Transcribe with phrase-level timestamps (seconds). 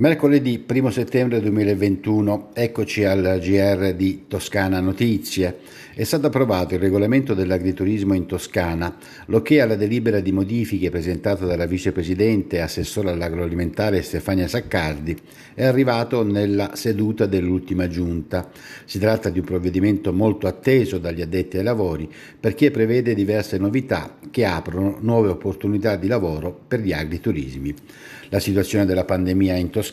[0.00, 5.58] Mercoledì 1 settembre 2021, eccoci al GR di Toscana Notizie.
[5.92, 11.46] È stato approvato il regolamento dell'agriturismo in Toscana, lo che alla delibera di modifiche presentata
[11.46, 15.16] dalla vicepresidente e assessore all'agroalimentare Stefania Saccardi
[15.52, 18.48] è arrivato nella seduta dell'ultima giunta.
[18.84, 22.08] Si tratta di un provvedimento molto atteso dagli addetti ai lavori
[22.38, 27.74] perché prevede diverse novità che aprono nuove opportunità di lavoro per gli agriturismi.
[28.28, 29.86] La situazione della pandemia in Toscana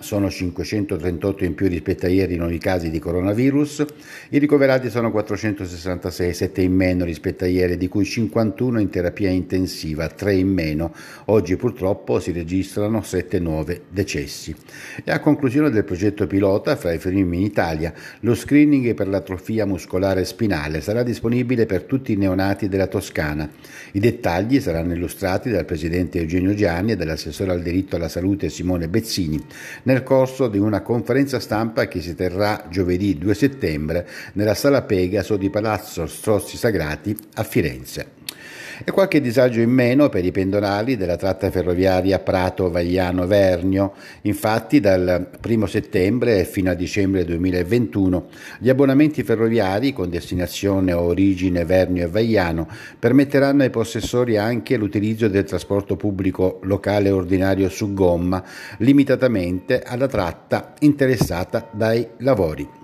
[0.00, 3.84] sono 538 in più rispetto a ieri nuovi casi di coronavirus,
[4.30, 9.30] i ricoverati sono 466, 7 in meno rispetto a ieri, di cui 51 in terapia
[9.30, 10.92] intensiva, 3 in meno.
[11.26, 14.54] Oggi purtroppo si registrano 7 nuovi decessi.
[15.02, 19.64] E a conclusione del progetto pilota fra i primi in Italia, lo screening per l'atrofia
[19.64, 23.48] muscolare spinale sarà disponibile per tutti i neonati della Toscana.
[23.92, 28.88] I dettagli saranno illustrati dal presidente Eugenio Gianni e dall'assessore al diritto alla salute Simone
[28.88, 29.28] Bezzini
[29.82, 35.36] nel corso di una conferenza stampa che si terrà giovedì 2 settembre nella sala Pegaso
[35.36, 38.18] di Palazzo Strozzi Sagrati a Firenze
[38.84, 43.92] e qualche disagio in meno per i pendolari della tratta ferroviaria Prato-Vagliano-Vernio.
[44.22, 48.26] Infatti dal 1 settembre fino a dicembre 2021
[48.58, 55.28] gli abbonamenti ferroviari con destinazione o origine Vernio e Vagliano permetteranno ai possessori anche l'utilizzo
[55.28, 58.42] del trasporto pubblico locale ordinario su gomma,
[58.78, 62.79] limitatamente alla tratta interessata dai lavori.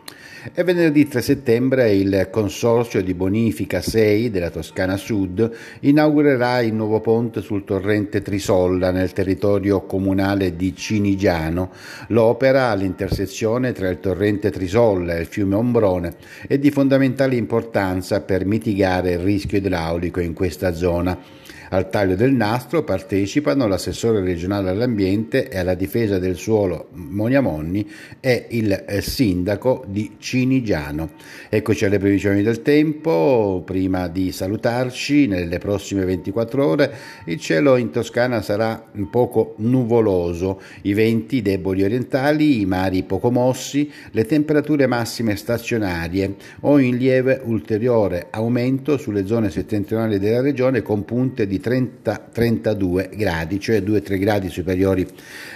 [0.55, 7.01] E venerdì 3 settembre il Consorzio di Bonifica 6 della Toscana Sud inaugurerà il nuovo
[7.01, 11.71] ponte sul torrente Trisolla nel territorio comunale di Cinigiano.
[12.09, 16.15] L'opera all'intersezione tra il torrente Trisolla e il fiume Ombrone
[16.47, 21.45] è di fondamentale importanza per mitigare il rischio idraulico in questa zona.
[21.69, 27.89] Al taglio del nastro partecipano l'assessore regionale all'ambiente e alla difesa del suolo Monia Monni
[28.21, 31.11] e il eh, sindaco di Cinigiano.
[31.49, 36.95] Eccoci alle previsioni del tempo, prima di salutarci nelle prossime 24 ore
[37.25, 43.33] il cielo in Toscana sarà un poco nuvoloso, i venti deboli orientali, i mari poco
[43.33, 46.37] mossi, le temperature massime stazionarie.
[46.61, 53.17] O in lieve ulteriore aumento sulle zone settentrionali della regione con punte di di 30-32
[53.17, 55.07] gradi, cioè 2-3 gradi superiori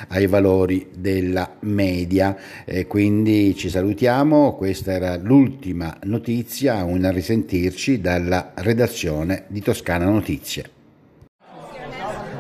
[0.09, 2.37] ai valori della media.
[2.65, 10.79] E quindi ci salutiamo, questa era l'ultima notizia, un risentirci dalla redazione di Toscana Notizie.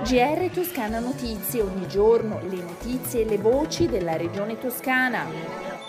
[0.02, 5.79] GR Toscana Notizie, ogni giorno le notizie e le voci della regione toscana.